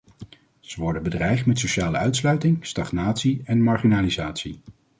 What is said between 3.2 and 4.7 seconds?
en marginalisatie.